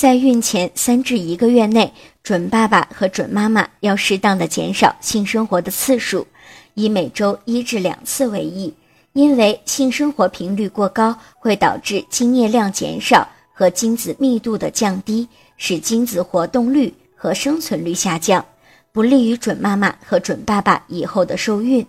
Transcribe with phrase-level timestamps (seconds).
[0.00, 1.92] 在孕前三至一个月内，
[2.22, 6.26] 准爸爸和准妈妈要适当的减少性生活的次数，
[6.72, 8.72] 以每周一至两次为宜。
[9.12, 15.28] 因为性生活频率过高会导致精液量减少和精子密度的降低，
[15.58, 18.42] 使精子活动率和生存率下降，
[18.92, 21.86] 不利于准妈妈和准爸爸以后的受孕。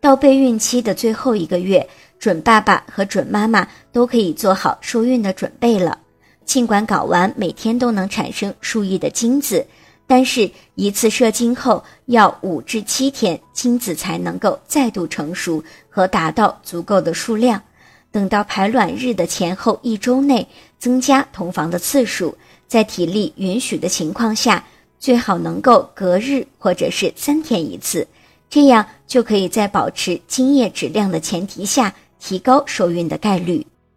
[0.00, 1.88] 到备孕期的最后一个月，
[2.18, 5.96] 准爸爸和准妈妈都可以做好受孕的准备了。
[6.44, 9.66] 尽管睾丸每天都能产生数亿的精子，
[10.06, 17.62] 但是一次射精后要五至七天，精子才能够再度成熟和达到足够的数量。
[18.10, 20.46] 等到排卵日的前后一周内，
[20.78, 22.36] 增加同房的次数，
[22.68, 24.62] 在体力允许的情况下，
[25.00, 28.06] 最好能够隔日或者是三天一次，
[28.50, 33.66] 这样就可以在保持精液质量的前提下，提高受孕的概率。